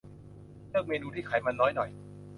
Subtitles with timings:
[0.69, 1.89] เลือกเมนูที่ไขมันน้อยหน่อย